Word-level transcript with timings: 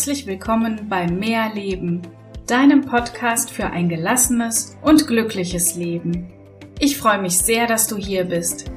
Herzlich 0.00 0.26
willkommen 0.26 0.88
bei 0.88 1.06
Mehr 1.06 1.52
Leben, 1.52 2.00
deinem 2.46 2.80
Podcast 2.80 3.50
für 3.50 3.66
ein 3.66 3.90
gelassenes 3.90 4.78
und 4.80 5.06
glückliches 5.06 5.74
Leben. 5.74 6.32
Ich 6.78 6.96
freue 6.96 7.20
mich 7.20 7.36
sehr, 7.36 7.66
dass 7.66 7.86
du 7.86 7.98
hier 7.98 8.24
bist. 8.24 8.72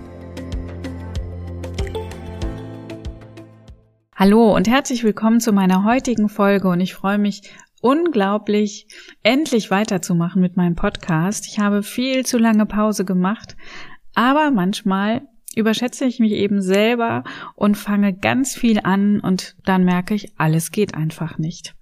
Hallo 4.13 4.53
und 4.53 4.67
herzlich 4.67 5.05
willkommen 5.05 5.39
zu 5.39 5.53
meiner 5.53 5.85
heutigen 5.85 6.27
Folge 6.27 6.67
und 6.67 6.81
ich 6.81 6.93
freue 6.93 7.19
mich 7.19 7.53
unglaublich, 7.79 8.87
endlich 9.23 9.71
weiterzumachen 9.71 10.41
mit 10.41 10.57
meinem 10.57 10.75
Podcast. 10.75 11.47
Ich 11.47 11.57
habe 11.57 11.83
viel 11.83 12.25
zu 12.25 12.37
lange 12.37 12.65
Pause 12.65 13.05
gemacht, 13.05 13.55
aber 14.13 14.51
manchmal 14.51 15.21
überschätze 15.55 16.05
ich 16.05 16.19
mich 16.19 16.33
eben 16.33 16.61
selber 16.61 17.23
und 17.55 17.77
fange 17.77 18.13
ganz 18.13 18.55
viel 18.55 18.79
an 18.83 19.19
und 19.19 19.55
dann 19.65 19.83
merke 19.83 20.13
ich, 20.13 20.33
alles 20.37 20.71
geht 20.71 20.95
einfach 20.95 21.37
nicht. 21.37 21.75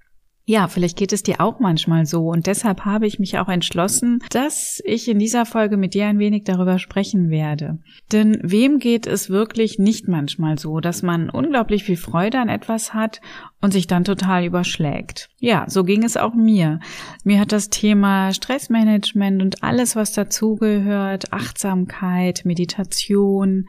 Ja, 0.46 0.68
vielleicht 0.68 0.98
geht 0.98 1.14
es 1.14 1.22
dir 1.22 1.40
auch 1.40 1.60
manchmal 1.60 2.06
so 2.06 2.30
und 2.30 2.48
deshalb 2.48 2.84
habe 2.84 3.06
ich 3.06 3.20
mich 3.20 3.38
auch 3.38 3.48
entschlossen, 3.48 4.20
dass 4.32 4.82
ich 4.86 5.08
in 5.08 5.20
dieser 5.20 5.46
Folge 5.46 5.78
mit 5.78 5.94
dir 5.94 6.08
ein 6.08 6.18
wenig 6.18 6.44
darüber 6.46 6.80
sprechen 6.80 7.30
werde. 7.30 7.78
Denn 8.12 8.40
wem 8.42 8.80
geht 8.80 9.06
es 9.06 9.30
wirklich 9.30 9.78
nicht 9.78 10.08
manchmal 10.08 10.58
so, 10.58 10.80
dass 10.80 11.04
man 11.04 11.30
unglaublich 11.30 11.84
viel 11.84 11.96
Freude 11.96 12.40
an 12.40 12.50
etwas 12.50 12.94
hat 12.94 13.22
und 13.62 13.72
sich 13.72 13.86
dann 13.86 14.04
total 14.04 14.44
überschlägt? 14.44 15.30
Ja, 15.40 15.66
so 15.68 15.84
ging 15.84 16.04
es 16.04 16.18
auch 16.18 16.34
mir. 16.34 16.80
Mir 17.24 17.40
hat 17.40 17.52
das 17.52 17.70
Thema 17.70 18.34
Stressmanagement 18.34 19.44
und 19.44 19.64
alles, 19.64 19.96
was 19.96 20.12
dazugehört, 20.12 21.32
Achtsamkeit, 21.32 22.42
Meditation, 22.46 23.68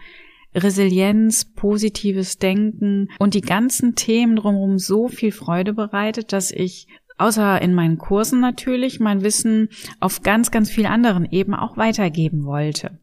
Resilienz, 0.55 1.45
positives 1.45 2.39
Denken 2.39 3.09
und 3.19 3.35
die 3.35 3.41
ganzen 3.41 3.95
Themen 3.95 4.37
drumherum 4.37 4.79
so 4.79 5.09
viel 5.09 5.33
Freude 5.33 5.73
bereitet, 5.73 6.33
dass 6.33 6.51
ich 6.51 6.89
außer 7.19 7.61
in 7.63 7.75
meinen 7.75 7.99
Kursen 7.99 8.41
natürlich 8.41 9.01
mein 9.01 9.23
Wissen 9.23 9.69
auf 10.01 10.23
ganz, 10.23 10.51
ganz 10.51 10.71
viel 10.71 10.87
anderen 10.87 11.27
eben 11.31 11.55
auch 11.55 11.77
weitergeben 11.77 12.45
wollte. 12.45 12.99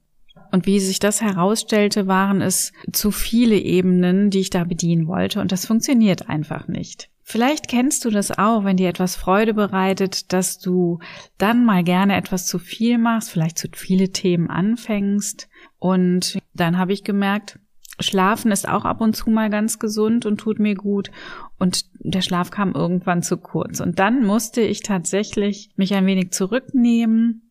Und 0.51 0.65
wie 0.65 0.79
sich 0.79 0.99
das 0.99 1.21
herausstellte, 1.21 2.07
waren 2.07 2.41
es 2.41 2.73
zu 2.91 3.11
viele 3.11 3.57
Ebenen, 3.57 4.29
die 4.31 4.39
ich 4.39 4.49
da 4.49 4.63
bedienen 4.63 5.07
wollte 5.07 5.41
und 5.41 5.51
das 5.51 5.65
funktioniert 5.65 6.27
einfach 6.27 6.67
nicht. 6.67 7.09
Vielleicht 7.31 7.67
kennst 7.67 8.05
du 8.05 8.09
das 8.09 8.35
auch, 8.35 8.63
wenn 8.63 8.77
dir 8.77 8.89
etwas 8.89 9.15
Freude 9.15 9.53
bereitet, 9.53 10.33
dass 10.33 10.57
du 10.57 10.97
dann 11.37 11.63
mal 11.63 11.83
gerne 11.83 12.15
etwas 12.15 12.47
zu 12.47 12.57
viel 12.57 12.97
machst, 12.97 13.29
vielleicht 13.29 13.59
zu 13.59 13.67
viele 13.71 14.09
Themen 14.09 14.49
anfängst. 14.49 15.47
Und 15.77 16.38
dann 16.59 16.77
habe 16.77 16.93
ich 16.93 17.03
gemerkt, 17.03 17.59
Schlafen 17.99 18.51
ist 18.51 18.67
auch 18.67 18.85
ab 18.85 19.01
und 19.01 19.15
zu 19.15 19.29
mal 19.29 19.49
ganz 19.49 19.79
gesund 19.79 20.25
und 20.25 20.39
tut 20.39 20.59
mir 20.59 20.75
gut. 20.75 21.11
Und 21.57 21.85
der 21.99 22.21
Schlaf 22.21 22.49
kam 22.49 22.73
irgendwann 22.73 23.21
zu 23.21 23.37
kurz. 23.37 23.81
Und 23.81 23.99
dann 23.99 24.25
musste 24.25 24.61
ich 24.61 24.83
tatsächlich 24.83 25.71
mich 25.75 25.93
ein 25.93 26.05
wenig 26.05 26.31
zurücknehmen, 26.31 27.49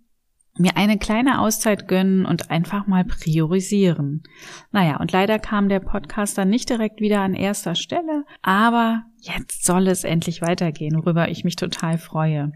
mir 0.57 0.77
eine 0.77 0.99
kleine 0.99 1.41
Auszeit 1.41 1.87
gönnen 1.87 2.27
und 2.27 2.51
einfach 2.51 2.87
mal 2.87 3.05
priorisieren. 3.05 4.23
Naja, 4.73 4.99
und 4.99 5.13
leider 5.13 5.39
kam 5.39 5.69
der 5.69 5.81
Podcast 5.81 6.37
dann 6.37 6.49
nicht 6.49 6.69
direkt 6.69 7.01
wieder 7.01 7.21
an 7.21 7.35
erster 7.35 7.75
Stelle, 7.75 8.25
aber 8.43 9.05
jetzt 9.21 9.65
soll 9.65 9.87
es 9.87 10.03
endlich 10.05 10.43
weitergehen, 10.43 10.97
worüber 10.97 11.29
ich 11.29 11.45
mich 11.45 11.57
total 11.57 11.99
freue. 11.99 12.53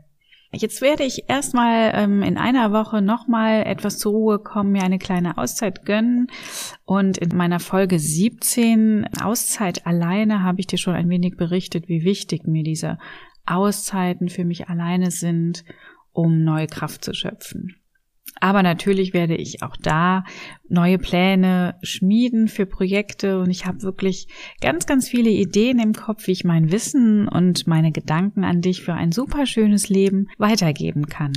Jetzt 0.55 0.83
werde 0.83 1.05
ich 1.05 1.31
erstmal 1.31 1.93
ähm, 1.95 2.23
in 2.23 2.37
einer 2.37 2.73
Woche 2.73 3.01
nochmal 3.01 3.63
etwas 3.67 3.99
zur 3.99 4.13
Ruhe 4.13 4.39
kommen, 4.39 4.73
mir 4.73 4.83
eine 4.83 4.99
kleine 4.99 5.39
Auszeit 5.39 5.87
gönnen. 5.87 6.27
Und 6.85 7.17
in 7.17 7.35
meiner 7.35 7.59
Folge 7.59 7.99
17 7.99 9.09
Auszeit 9.23 9.87
alleine 9.87 10.43
habe 10.43 10.61
ich 10.61 10.67
dir 10.67 10.77
schon 10.77 10.95
ein 10.95 11.09
wenig 11.09 11.39
berichtet, 11.39 11.89
wie 11.89 12.05
wichtig 12.05 12.47
mir 12.47 12.65
diese 12.65 12.99
Auszeiten 13.47 14.29
für 14.29 14.45
mich 14.45 14.69
alleine 14.69 15.11
sind, 15.11 15.65
um 16.13 16.45
neue 16.45 16.67
Kraft 16.67 17.03
zu 17.03 17.15
schöpfen. 17.15 17.82
Aber 18.43 18.65
natürlich 18.65 19.15
werde 19.15 19.37
ich 19.37 19.63
auch 19.63 19.77
da 19.77 20.25
neue 20.69 20.99
Pläne 20.99 21.77
schmieden 21.85 22.49
für 22.49 22.67
Projekte 22.67 23.39
und 23.39 23.51
ich 23.51 23.67
habe 23.67 23.83
wirklich 23.83 24.27
ganz, 24.61 24.85
ganz 24.85 25.09
viele 25.09 25.31
Ideen 25.31 25.79
im 25.79 25.93
Kopf, 25.93 26.27
wie 26.27 26.33
ich 26.33 26.43
mein 26.43 26.73
Wissen 26.73 27.29
und 27.29 27.69
meine 27.69 27.93
Gedanken 27.93 28.43
an 28.43 28.61
dich 28.61 28.83
für 28.83 28.95
ein 28.95 29.13
super 29.13 29.47
schönes 29.47 29.89
Leben 29.89 30.27
weitergeben 30.39 31.07
kann. 31.07 31.33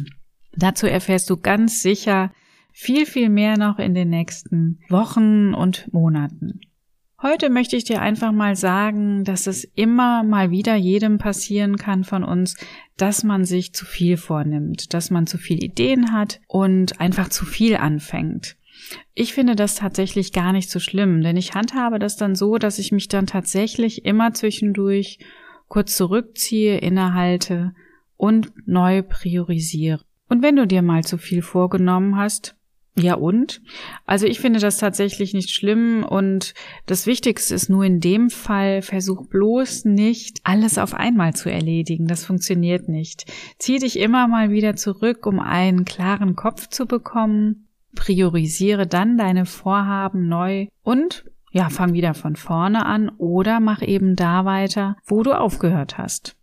Dazu 0.58 0.88
erfährst 0.88 1.30
du 1.30 1.38
ganz 1.38 1.84
sicher 1.84 2.32
viel, 2.74 3.06
viel 3.06 3.30
mehr 3.30 3.56
noch 3.56 3.78
in 3.78 3.94
den 3.94 4.10
nächsten 4.10 4.80
Wochen 4.90 5.54
und 5.54 5.94
Monaten. 5.94 6.60
Heute 7.22 7.50
möchte 7.50 7.78
ich 7.78 7.86
dir 7.86 8.02
einfach 8.02 8.34
mal 8.34 8.56
sagen, 8.56 9.24
dass 9.24 9.48
es 9.48 9.64
immer 9.64 10.24
mal 10.24 10.52
wieder 10.52 10.76
jedem 10.76 11.18
passieren 11.18 11.78
kann 11.78 12.04
von 12.04 12.24
uns, 12.24 12.58
dass 12.98 13.24
man 13.24 13.46
sich 13.46 13.74
zu 13.74 13.86
viel 13.86 14.18
vornimmt, 14.18 14.94
dass 14.94 15.12
man 15.12 15.26
zu 15.26 15.38
viel 15.38 15.64
Ideen 15.64 16.12
hat 16.12 16.42
und 16.48 17.00
einfach 17.00 17.30
zu 17.30 17.46
viel 17.46 17.78
anfängt. 17.78 18.58
Ich 19.14 19.34
finde 19.34 19.56
das 19.56 19.76
tatsächlich 19.76 20.34
gar 20.34 20.52
nicht 20.52 20.70
so 20.70 20.80
schlimm, 20.80 21.22
denn 21.22 21.38
ich 21.38 21.56
handhabe 21.56 22.00
das 22.00 22.18
dann 22.18 22.36
so, 22.36 22.58
dass 22.58 22.80
ich 22.80 22.92
mich 22.92 23.08
dann 23.08 23.28
tatsächlich 23.28 24.04
immer 24.04 24.34
zwischendurch 24.34 25.20
kurz 25.70 25.96
zurückziehe, 25.96 26.78
innehalte 26.78 27.74
und 28.18 28.52
neu 28.68 29.02
priorisiere. 29.02 30.02
Und 30.28 30.42
wenn 30.42 30.58
du 30.58 30.68
dir 30.68 30.82
mal 30.82 31.04
zu 31.04 31.18
viel 31.18 31.42
vorgenommen 31.42 32.18
hast, 32.18 32.56
ja 32.98 33.16
und? 33.16 33.62
Also 34.06 34.26
ich 34.26 34.40
finde 34.40 34.60
das 34.60 34.78
tatsächlich 34.78 35.34
nicht 35.34 35.52
schlimm 35.52 36.04
und 36.04 36.54
das 36.86 37.06
Wichtigste 37.06 37.54
ist 37.54 37.70
nur 37.70 37.84
in 37.84 38.00
dem 38.00 38.30
Fall, 38.30 38.82
versuch 38.82 39.28
bloß 39.28 39.86
nicht 39.86 40.40
alles 40.44 40.78
auf 40.78 40.94
einmal 40.94 41.34
zu 41.34 41.50
erledigen. 41.50 42.08
Das 42.08 42.26
funktioniert 42.26 42.88
nicht. 42.88 43.26
Zieh 43.60 43.80
dich 43.80 44.00
immer 44.00 44.28
mal 44.28 44.50
wieder 44.50 44.76
zurück, 44.76 45.26
um 45.26 45.40
einen 45.40 45.86
klaren 45.86 46.36
Kopf 46.36 46.70
zu 46.70 46.86
bekommen. 46.86 47.68
Priorisiere 47.96 48.88
dann 48.88 49.18
deine 49.18 49.46
Vorhaben 49.46 50.28
neu 50.28 50.68
und 50.84 51.26
ja, 51.52 51.70
fang 51.70 51.94
wieder 51.94 52.14
von 52.14 52.36
vorne 52.36 52.86
an 52.86 53.08
oder 53.18 53.62
mach 53.62 53.82
eben 53.82 54.18
da 54.18 54.44
weiter, 54.44 54.98
wo 55.06 55.24
du 55.24 55.32
aufgehört 55.32 55.98
hast. 55.98 56.36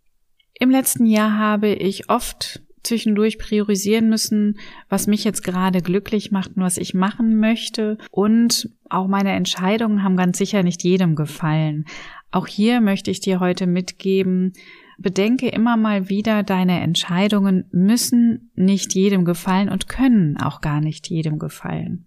Im 0.55 0.71
letzten 0.71 1.05
Jahr 1.05 1.37
habe 1.37 1.67
ich 1.67 2.09
oft 2.09 2.62
zwischendurch 2.83 3.37
priorisieren 3.37 4.09
müssen, 4.09 4.59
was 4.89 5.07
mich 5.07 5.23
jetzt 5.23 5.43
gerade 5.43 5.81
glücklich 5.81 6.31
macht 6.31 6.55
und 6.55 6.63
was 6.63 6.77
ich 6.77 6.93
machen 6.93 7.39
möchte. 7.39 7.97
Und 8.11 8.69
auch 8.89 9.07
meine 9.07 9.31
Entscheidungen 9.31 10.03
haben 10.03 10.17
ganz 10.17 10.37
sicher 10.37 10.63
nicht 10.63 10.83
jedem 10.83 11.15
gefallen. 11.15 11.85
Auch 12.31 12.47
hier 12.47 12.81
möchte 12.81 13.11
ich 13.11 13.19
dir 13.19 13.39
heute 13.39 13.67
mitgeben, 13.67 14.53
bedenke 14.97 15.49
immer 15.49 15.77
mal 15.77 16.09
wieder, 16.09 16.43
deine 16.43 16.81
Entscheidungen 16.81 17.65
müssen 17.71 18.51
nicht 18.55 18.93
jedem 18.95 19.25
gefallen 19.25 19.69
und 19.69 19.87
können 19.87 20.37
auch 20.37 20.61
gar 20.61 20.81
nicht 20.81 21.09
jedem 21.09 21.39
gefallen. 21.39 22.05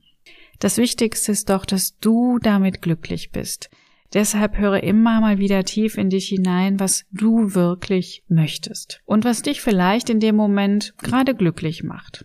Das 0.58 0.78
Wichtigste 0.78 1.32
ist 1.32 1.50
doch, 1.50 1.66
dass 1.66 1.98
du 1.98 2.38
damit 2.38 2.82
glücklich 2.82 3.30
bist. 3.30 3.70
Deshalb 4.14 4.56
höre 4.56 4.82
immer 4.82 5.20
mal 5.20 5.38
wieder 5.38 5.64
tief 5.64 5.98
in 5.98 6.10
dich 6.10 6.28
hinein, 6.28 6.78
was 6.78 7.04
du 7.10 7.54
wirklich 7.54 8.24
möchtest 8.28 9.00
und 9.04 9.24
was 9.24 9.42
dich 9.42 9.60
vielleicht 9.60 10.10
in 10.10 10.20
dem 10.20 10.36
Moment 10.36 10.94
gerade 10.98 11.34
glücklich 11.34 11.82
macht. 11.82 12.24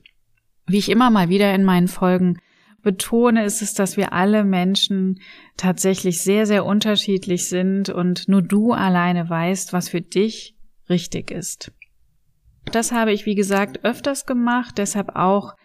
Wie 0.68 0.78
ich 0.78 0.90
immer 0.90 1.10
mal 1.10 1.30
wieder 1.30 1.54
in 1.54 1.64
meinen 1.64 1.88
Folgen 1.88 2.38
betone, 2.82 3.46
ist 3.46 3.62
es, 3.62 3.74
dass 3.74 3.98
wir 3.98 4.14
alle 4.14 4.44
Menschen 4.44 5.20
tatsächlich 5.58 6.22
sehr, 6.22 6.46
sehr 6.46 6.66
unterschiedlich 6.66 7.48
sind 7.48 7.90
und 7.90 8.28
nur 8.28 8.42
du 8.42 8.72
alleine 8.72 9.30
weißt, 9.30 9.74
was 9.74 9.90
für 9.90 10.02
dich 10.02 10.56
richtig 10.90 11.32
ist. 11.32 11.72
Das 12.66 12.92
habe 12.92 13.12
ich, 13.12 13.26
wie 13.26 13.36
gesagt, 13.36 13.84
öfters 13.84 14.26
gemacht, 14.26 14.78
deshalb 14.78 15.16
auch 15.16 15.56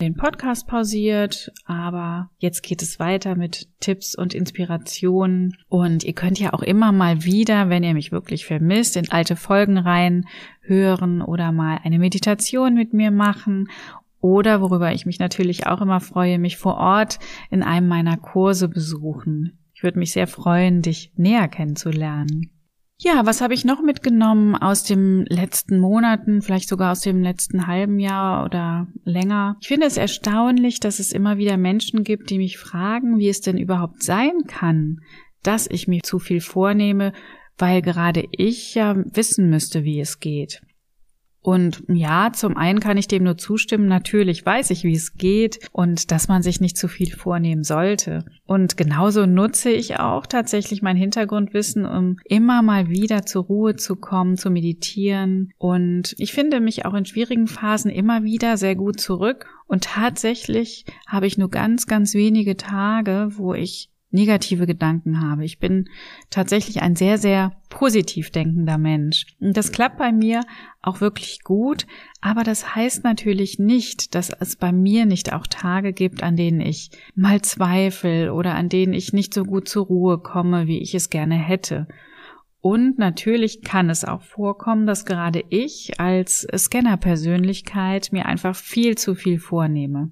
den 0.00 0.14
Podcast 0.14 0.66
pausiert, 0.66 1.52
aber 1.64 2.30
jetzt 2.38 2.62
geht 2.62 2.82
es 2.82 2.98
weiter 2.98 3.34
mit 3.34 3.68
Tipps 3.80 4.14
und 4.14 4.34
Inspirationen 4.34 5.56
und 5.68 6.04
ihr 6.04 6.12
könnt 6.12 6.38
ja 6.38 6.52
auch 6.52 6.62
immer 6.62 6.92
mal 6.92 7.24
wieder, 7.24 7.70
wenn 7.70 7.82
ihr 7.82 7.94
mich 7.94 8.12
wirklich 8.12 8.44
vermisst, 8.44 8.96
in 8.96 9.10
alte 9.10 9.36
Folgen 9.36 9.78
rein 9.78 10.26
hören 10.60 11.22
oder 11.22 11.52
mal 11.52 11.80
eine 11.82 11.98
Meditation 11.98 12.74
mit 12.74 12.92
mir 12.92 13.10
machen 13.10 13.68
oder 14.20 14.60
worüber 14.60 14.92
ich 14.92 15.06
mich 15.06 15.18
natürlich 15.18 15.66
auch 15.66 15.80
immer 15.80 16.00
freue, 16.00 16.38
mich 16.38 16.56
vor 16.56 16.76
Ort 16.76 17.18
in 17.50 17.62
einem 17.62 17.88
meiner 17.88 18.16
Kurse 18.16 18.68
besuchen. 18.68 19.58
Ich 19.72 19.82
würde 19.82 19.98
mich 19.98 20.12
sehr 20.12 20.26
freuen, 20.26 20.82
dich 20.82 21.12
näher 21.16 21.48
kennenzulernen. 21.48 22.50
Ja, 22.98 23.26
was 23.26 23.42
habe 23.42 23.52
ich 23.52 23.66
noch 23.66 23.82
mitgenommen 23.82 24.54
aus 24.54 24.82
den 24.82 25.26
letzten 25.26 25.78
Monaten, 25.78 26.40
vielleicht 26.40 26.68
sogar 26.68 26.92
aus 26.92 27.00
dem 27.00 27.22
letzten 27.22 27.66
halben 27.66 27.98
Jahr 27.98 28.46
oder 28.46 28.86
länger? 29.04 29.56
Ich 29.60 29.68
finde 29.68 29.86
es 29.86 29.98
erstaunlich, 29.98 30.80
dass 30.80 30.98
es 30.98 31.12
immer 31.12 31.36
wieder 31.36 31.58
Menschen 31.58 32.04
gibt, 32.04 32.30
die 32.30 32.38
mich 32.38 32.56
fragen, 32.56 33.18
wie 33.18 33.28
es 33.28 33.42
denn 33.42 33.58
überhaupt 33.58 34.02
sein 34.02 34.32
kann, 34.46 35.02
dass 35.42 35.68
ich 35.70 35.88
mir 35.88 36.02
zu 36.02 36.18
viel 36.18 36.40
vornehme, 36.40 37.12
weil 37.58 37.82
gerade 37.82 38.24
ich 38.32 38.74
ja 38.74 38.96
wissen 38.96 39.50
müsste, 39.50 39.84
wie 39.84 40.00
es 40.00 40.18
geht. 40.18 40.62
Und 41.46 41.84
ja, 41.86 42.32
zum 42.32 42.56
einen 42.56 42.80
kann 42.80 42.96
ich 42.96 43.06
dem 43.06 43.22
nur 43.22 43.38
zustimmen. 43.38 43.86
Natürlich 43.86 44.44
weiß 44.44 44.70
ich, 44.70 44.82
wie 44.82 44.96
es 44.96 45.14
geht 45.14 45.60
und 45.70 46.10
dass 46.10 46.26
man 46.26 46.42
sich 46.42 46.60
nicht 46.60 46.76
zu 46.76 46.88
viel 46.88 47.12
vornehmen 47.12 47.62
sollte. 47.62 48.24
Und 48.46 48.76
genauso 48.76 49.26
nutze 49.26 49.70
ich 49.70 50.00
auch 50.00 50.26
tatsächlich 50.26 50.82
mein 50.82 50.96
Hintergrundwissen, 50.96 51.86
um 51.86 52.16
immer 52.24 52.62
mal 52.62 52.88
wieder 52.88 53.26
zur 53.26 53.44
Ruhe 53.44 53.76
zu 53.76 53.94
kommen, 53.94 54.36
zu 54.36 54.50
meditieren. 54.50 55.52
Und 55.56 56.16
ich 56.18 56.32
finde 56.32 56.58
mich 56.58 56.84
auch 56.84 56.94
in 56.94 57.04
schwierigen 57.04 57.46
Phasen 57.46 57.92
immer 57.92 58.24
wieder 58.24 58.56
sehr 58.56 58.74
gut 58.74 58.98
zurück. 58.98 59.46
Und 59.68 59.84
tatsächlich 59.84 60.84
habe 61.06 61.28
ich 61.28 61.38
nur 61.38 61.48
ganz, 61.48 61.86
ganz 61.86 62.14
wenige 62.14 62.56
Tage, 62.56 63.28
wo 63.36 63.54
ich 63.54 63.90
negative 64.16 64.66
Gedanken 64.66 65.20
habe. 65.20 65.44
Ich 65.44 65.60
bin 65.60 65.88
tatsächlich 66.30 66.82
ein 66.82 66.96
sehr, 66.96 67.18
sehr 67.18 67.52
positiv 67.68 68.30
denkender 68.30 68.78
Mensch. 68.78 69.26
Und 69.40 69.56
das 69.56 69.70
klappt 69.70 69.98
bei 69.98 70.10
mir 70.10 70.40
auch 70.82 71.00
wirklich 71.00 71.44
gut, 71.44 71.86
aber 72.20 72.42
das 72.42 72.74
heißt 72.74 73.04
natürlich 73.04 73.58
nicht, 73.58 74.14
dass 74.14 74.30
es 74.30 74.56
bei 74.56 74.72
mir 74.72 75.06
nicht 75.06 75.32
auch 75.32 75.46
Tage 75.46 75.92
gibt, 75.92 76.22
an 76.22 76.36
denen 76.36 76.60
ich 76.60 76.90
mal 77.14 77.42
zweifle 77.42 78.32
oder 78.32 78.54
an 78.54 78.68
denen 78.68 78.94
ich 78.94 79.12
nicht 79.12 79.34
so 79.34 79.44
gut 79.44 79.68
zur 79.68 79.86
Ruhe 79.86 80.18
komme, 80.18 80.66
wie 80.66 80.80
ich 80.80 80.94
es 80.94 81.10
gerne 81.10 81.36
hätte. 81.36 81.86
Und 82.60 82.98
natürlich 82.98 83.62
kann 83.62 83.90
es 83.90 84.04
auch 84.04 84.22
vorkommen, 84.22 84.86
dass 84.86 85.04
gerade 85.04 85.44
ich 85.50 86.00
als 86.00 86.48
Scanner-Persönlichkeit 86.56 88.10
mir 88.10 88.26
einfach 88.26 88.56
viel 88.56 88.96
zu 88.96 89.14
viel 89.14 89.38
vornehme. 89.38 90.10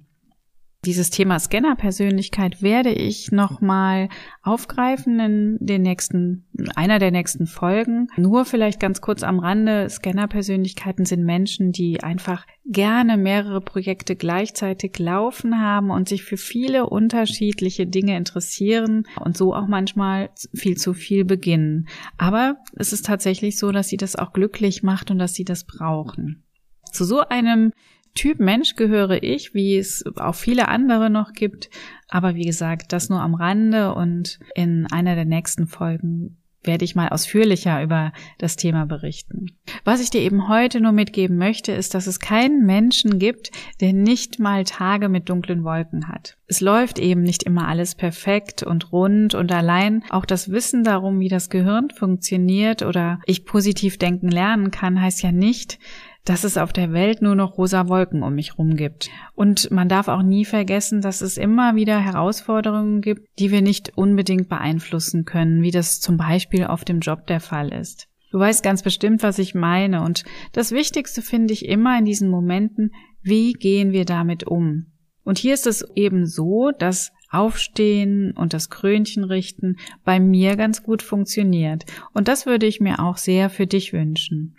Dieses 0.85 1.09
Thema 1.09 1.39
Scanner-Persönlichkeit 1.39 2.61
werde 2.61 2.91
ich 2.91 3.31
nochmal 3.31 4.07
aufgreifen 4.43 5.19
in 5.19 5.57
den 5.59 5.81
nächsten, 5.81 6.45
einer 6.75 6.99
der 6.99 7.09
nächsten 7.09 7.47
Folgen. 7.47 8.07
Nur 8.17 8.45
vielleicht 8.45 8.79
ganz 8.79 9.01
kurz 9.01 9.23
am 9.23 9.39
Rande. 9.39 9.89
Scanner-Persönlichkeiten 9.89 11.05
sind 11.05 11.25
Menschen, 11.25 11.71
die 11.71 12.03
einfach 12.03 12.45
gerne 12.65 13.17
mehrere 13.17 13.61
Projekte 13.61 14.15
gleichzeitig 14.15 14.99
laufen 14.99 15.59
haben 15.59 15.89
und 15.89 16.07
sich 16.07 16.23
für 16.23 16.37
viele 16.37 16.85
unterschiedliche 16.87 17.87
Dinge 17.87 18.15
interessieren 18.15 19.07
und 19.19 19.35
so 19.35 19.55
auch 19.55 19.67
manchmal 19.67 20.29
viel 20.53 20.77
zu 20.77 20.93
viel 20.93 21.25
beginnen. 21.25 21.87
Aber 22.19 22.57
es 22.75 22.93
ist 22.93 23.07
tatsächlich 23.07 23.57
so, 23.57 23.71
dass 23.71 23.87
sie 23.87 23.97
das 23.97 24.15
auch 24.15 24.33
glücklich 24.33 24.83
macht 24.83 25.09
und 25.09 25.17
dass 25.17 25.33
sie 25.33 25.45
das 25.45 25.63
brauchen. 25.63 26.43
Zu 26.91 27.05
so 27.05 27.21
einem 27.21 27.71
Typ 28.15 28.39
Mensch 28.39 28.75
gehöre 28.75 29.21
ich, 29.21 29.53
wie 29.53 29.77
es 29.77 30.03
auch 30.15 30.35
viele 30.35 30.69
andere 30.69 31.09
noch 31.09 31.33
gibt. 31.33 31.69
Aber 32.07 32.35
wie 32.35 32.45
gesagt, 32.45 32.93
das 32.93 33.09
nur 33.09 33.19
am 33.19 33.35
Rande 33.35 33.93
und 33.93 34.39
in 34.55 34.87
einer 34.91 35.15
der 35.15 35.25
nächsten 35.25 35.67
Folgen 35.67 36.37
werde 36.63 36.85
ich 36.85 36.95
mal 36.95 37.09
ausführlicher 37.09 37.83
über 37.83 38.11
das 38.37 38.55
Thema 38.55 38.85
berichten. 38.85 39.51
Was 39.83 40.01
ich 40.01 40.09
dir 40.09 40.21
eben 40.21 40.47
heute 40.47 40.81
nur 40.81 40.93
mitgeben 40.93 41.37
möchte, 41.37 41.71
ist, 41.71 41.93
dass 41.93 42.07
es 42.07 42.19
keinen 42.19 42.65
Menschen 42.65 43.19
gibt, 43.19 43.51
der 43.81 43.93
nicht 43.93 44.39
mal 44.39 44.63
Tage 44.63 45.09
mit 45.09 45.29
dunklen 45.29 45.63
Wolken 45.63 46.07
hat. 46.07 46.37
Es 46.47 46.61
läuft 46.61 46.99
eben 46.99 47.21
nicht 47.21 47.43
immer 47.43 47.67
alles 47.67 47.95
perfekt 47.95 48.63
und 48.63 48.91
rund 48.91 49.35
und 49.35 49.51
allein 49.51 50.03
auch 50.09 50.25
das 50.25 50.49
Wissen 50.49 50.83
darum, 50.83 51.19
wie 51.19 51.29
das 51.29 51.49
Gehirn 51.49 51.89
funktioniert 51.89 52.81
oder 52.81 53.19
ich 53.25 53.45
positiv 53.45 53.97
denken 53.97 54.29
lernen 54.29 54.71
kann, 54.71 55.01
heißt 55.01 55.21
ja 55.21 55.31
nicht, 55.31 55.79
dass 56.25 56.43
es 56.43 56.57
auf 56.57 56.73
der 56.73 56.91
Welt 56.91 57.21
nur 57.21 57.35
noch 57.35 57.57
rosa 57.57 57.87
Wolken 57.87 58.23
um 58.23 58.35
mich 58.35 58.57
rum 58.57 58.75
gibt. 58.75 59.09
Und 59.35 59.71
man 59.71 59.87
darf 59.87 60.07
auch 60.07 60.23
nie 60.23 60.43
vergessen, 60.43 61.01
dass 61.01 61.21
es 61.21 61.37
immer 61.37 61.75
wieder 61.75 61.99
Herausforderungen 61.99 63.01
gibt, 63.01 63.27
die 63.39 63.51
wir 63.51 63.61
nicht 63.61 63.95
unbedingt 63.95 64.49
beeinflussen 64.49 65.23
können, 65.23 65.61
wie 65.61 65.71
das 65.71 66.01
zum 66.01 66.17
Beispiel 66.17 66.65
auf 66.65 66.83
dem 66.83 66.99
Job 66.99 67.27
der 67.27 67.39
Fall 67.39 67.71
ist. 67.71 68.07
Du 68.31 68.39
weißt 68.39 68.63
ganz 68.63 68.83
bestimmt, 68.83 69.23
was 69.23 69.39
ich 69.39 69.55
meine. 69.55 70.01
Und 70.01 70.25
das 70.51 70.71
Wichtigste 70.71 71.21
finde 71.21 71.53
ich 71.53 71.65
immer 71.65 71.97
in 71.97 72.05
diesen 72.05 72.29
Momenten, 72.29 72.91
wie 73.21 73.53
gehen 73.53 73.91
wir 73.91 74.03
damit 74.03 74.45
um? 74.45 74.87
Und 75.23 75.37
hier 75.37 75.53
ist 75.53 75.67
es 75.67 75.85
eben 75.95 76.25
so, 76.25 76.71
dass 76.77 77.11
Aufstehen 77.29 78.31
und 78.31 78.53
das 78.53 78.69
Krönchen 78.69 79.23
richten 79.23 79.77
bei 80.03 80.19
mir 80.19 80.55
ganz 80.55 80.83
gut 80.83 81.01
funktioniert. 81.01 81.85
Und 82.13 82.27
das 82.27 82.45
würde 82.45 82.65
ich 82.65 82.79
mir 82.79 82.99
auch 82.99 83.17
sehr 83.17 83.49
für 83.49 83.67
dich 83.67 83.93
wünschen. 83.93 84.55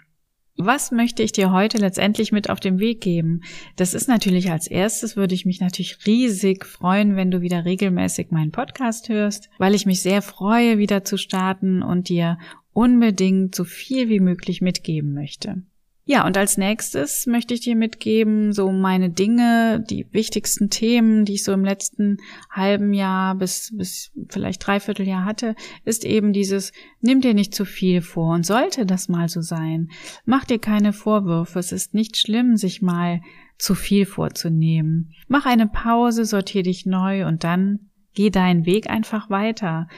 Was 0.59 0.91
möchte 0.91 1.23
ich 1.23 1.33
dir 1.33 1.53
heute 1.53 1.77
letztendlich 1.77 2.33
mit 2.33 2.49
auf 2.49 2.61
den 2.61 2.79
Weg 2.79 3.03
geben? 3.03 3.43
Das 3.77 3.93
ist 3.93 4.09
natürlich 4.09 4.51
als 4.51 4.67
erstes, 4.67 5.15
würde 5.15 5.35
ich 5.35 5.45
mich 5.45 5.61
natürlich 5.61 6.07
riesig 6.07 6.65
freuen, 6.65 7.15
wenn 7.15 7.31
du 7.31 7.43
wieder 7.43 7.67
regelmäßig 7.67 8.31
meinen 8.31 8.53
Podcast 8.53 9.11
hörst, 9.11 9.51
weil 9.59 9.75
ich 9.75 9.85
mich 9.85 10.01
sehr 10.01 10.23
freue, 10.23 10.79
wieder 10.79 11.05
zu 11.05 11.19
starten 11.19 11.83
und 11.83 12.09
dir 12.09 12.39
unbedingt 12.73 13.55
so 13.55 13.65
viel 13.65 14.09
wie 14.09 14.21
möglich 14.21 14.63
mitgeben 14.63 15.13
möchte. 15.13 15.63
Ja, 16.09 16.25
und 16.25 16.37
als 16.37 16.57
nächstes 16.57 17.27
möchte 17.27 17.53
ich 17.53 17.63
dir 17.63 17.75
mitgeben, 17.75 18.53
so 18.53 18.71
meine 18.71 19.11
Dinge, 19.11 19.85
die 19.91 20.07
wichtigsten 20.13 20.71
Themen, 20.71 21.25
die 21.25 21.35
ich 21.35 21.43
so 21.43 21.53
im 21.53 21.65
letzten 21.65 22.19
halben 22.49 22.93
Jahr 22.93 23.35
bis, 23.35 23.73
bis 23.75 24.13
vielleicht 24.29 24.65
dreiviertel 24.65 25.09
Jahr 25.09 25.25
hatte, 25.25 25.57
ist 25.85 26.05
eben 26.05 26.33
dieses, 26.33 26.71
nimm 27.01 27.21
dir 27.23 27.35
nicht 27.35 27.57
zu 27.57 27.65
viel 27.65 28.03
vor 28.03 28.35
und 28.35 28.47
sollte 28.47 28.87
das 28.87 29.09
mal 29.09 29.29
so 29.29 29.41
sein. 29.41 29.91
Mach 30.25 30.45
dir 30.45 30.61
keine 30.61 30.93
Vorwürfe, 30.93 31.59
es 31.59 31.73
ist 31.73 31.93
nicht 31.93 32.17
schlimm, 32.17 32.57
sich 32.57 32.83
mal 32.83 33.21
zu 33.59 33.75
viel 33.75 34.07
vorzunehmen. 34.07 35.13
Mach 35.27 35.45
eine 35.45 35.67
Pause, 35.67 36.25
sortier 36.25 36.63
dich 36.63 36.87
neu 36.87 37.27
und 37.27 37.43
dann 37.43 37.91
geh 38.15 38.31
deinen 38.31 38.65
Weg 38.65 38.89
einfach 38.89 39.29
weiter. 39.29 39.89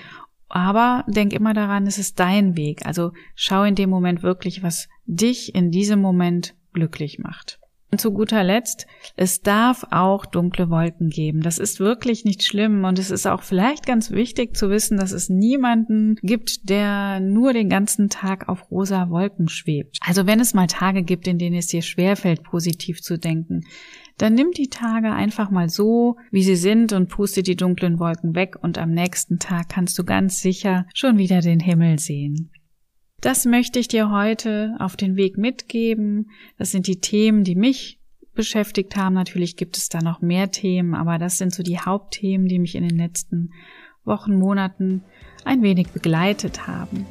Aber 0.48 1.04
denk 1.06 1.32
immer 1.32 1.52
daran, 1.52 1.86
es 1.86 1.98
ist 1.98 2.18
dein 2.18 2.56
Weg. 2.56 2.86
Also 2.86 3.12
schau 3.34 3.64
in 3.64 3.74
dem 3.74 3.90
Moment 3.90 4.22
wirklich, 4.22 4.62
was 4.62 4.88
dich 5.04 5.54
in 5.54 5.70
diesem 5.70 6.00
Moment 6.00 6.54
glücklich 6.72 7.18
macht. 7.18 7.60
Und 7.90 8.02
zu 8.02 8.12
guter 8.12 8.44
Letzt, 8.44 8.86
es 9.16 9.40
darf 9.40 9.86
auch 9.90 10.26
dunkle 10.26 10.68
Wolken 10.68 11.08
geben. 11.08 11.40
Das 11.40 11.58
ist 11.58 11.80
wirklich 11.80 12.24
nicht 12.26 12.44
schlimm 12.44 12.84
und 12.84 12.98
es 12.98 13.10
ist 13.10 13.26
auch 13.26 13.42
vielleicht 13.42 13.86
ganz 13.86 14.10
wichtig 14.10 14.56
zu 14.56 14.68
wissen, 14.68 14.98
dass 14.98 15.12
es 15.12 15.30
niemanden 15.30 16.16
gibt, 16.22 16.68
der 16.68 17.20
nur 17.20 17.54
den 17.54 17.70
ganzen 17.70 18.10
Tag 18.10 18.48
auf 18.50 18.70
rosa 18.70 19.08
Wolken 19.08 19.48
schwebt. 19.48 19.98
Also 20.06 20.26
wenn 20.26 20.38
es 20.38 20.52
mal 20.52 20.66
Tage 20.66 21.02
gibt, 21.02 21.26
in 21.26 21.38
denen 21.38 21.56
es 21.56 21.68
dir 21.68 21.80
schwerfällt, 21.80 22.42
positiv 22.42 23.00
zu 23.00 23.18
denken, 23.18 23.62
dann 24.18 24.34
nimm 24.34 24.50
die 24.50 24.68
Tage 24.68 25.10
einfach 25.12 25.50
mal 25.50 25.70
so, 25.70 26.16
wie 26.30 26.42
sie 26.42 26.56
sind 26.56 26.92
und 26.92 27.08
puste 27.08 27.42
die 27.42 27.56
dunklen 27.56 27.98
Wolken 27.98 28.34
weg 28.34 28.56
und 28.60 28.76
am 28.76 28.90
nächsten 28.90 29.38
Tag 29.38 29.70
kannst 29.70 29.98
du 29.98 30.04
ganz 30.04 30.40
sicher 30.40 30.86
schon 30.92 31.16
wieder 31.16 31.40
den 31.40 31.60
Himmel 31.60 31.98
sehen. 31.98 32.50
Das 33.20 33.46
möchte 33.46 33.80
ich 33.80 33.88
dir 33.88 34.10
heute 34.10 34.76
auf 34.78 34.96
den 34.96 35.16
Weg 35.16 35.38
mitgeben. 35.38 36.30
Das 36.56 36.70
sind 36.70 36.86
die 36.86 37.00
Themen, 37.00 37.42
die 37.42 37.56
mich 37.56 37.98
beschäftigt 38.34 38.94
haben. 38.94 39.14
Natürlich 39.14 39.56
gibt 39.56 39.76
es 39.76 39.88
da 39.88 40.00
noch 40.00 40.20
mehr 40.20 40.52
Themen, 40.52 40.94
aber 40.94 41.18
das 41.18 41.36
sind 41.36 41.52
so 41.52 41.64
die 41.64 41.80
Hauptthemen, 41.80 42.46
die 42.46 42.60
mich 42.60 42.76
in 42.76 42.86
den 42.86 42.96
letzten 42.96 43.50
Wochen, 44.04 44.38
Monaten 44.38 45.02
ein 45.44 45.62
wenig 45.62 45.88
begleitet 45.88 46.68
haben. 46.68 47.06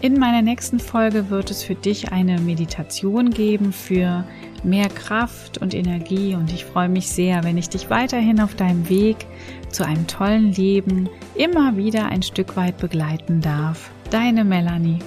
In 0.00 0.18
meiner 0.18 0.40
nächsten 0.40 0.80
Folge 0.80 1.28
wird 1.28 1.50
es 1.50 1.62
für 1.62 1.74
dich 1.74 2.10
eine 2.10 2.40
Meditation 2.40 3.28
geben 3.28 3.74
für 3.74 4.24
mehr 4.64 4.88
Kraft 4.88 5.58
und 5.58 5.74
Energie 5.74 6.34
und 6.34 6.50
ich 6.54 6.64
freue 6.64 6.88
mich 6.88 7.08
sehr, 7.08 7.44
wenn 7.44 7.58
ich 7.58 7.68
dich 7.68 7.90
weiterhin 7.90 8.40
auf 8.40 8.54
deinem 8.54 8.88
Weg 8.88 9.26
zu 9.68 9.84
einem 9.84 10.06
tollen 10.06 10.54
Leben 10.54 11.10
immer 11.34 11.76
wieder 11.76 12.06
ein 12.06 12.22
Stück 12.22 12.56
weit 12.56 12.78
begleiten 12.78 13.42
darf. 13.42 13.90
Deine 14.10 14.42
Melanie. 14.44 15.00